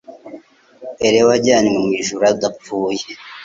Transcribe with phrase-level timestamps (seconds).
[1.05, 3.03] Eliya wajyariywe mu ijuru adapfuye;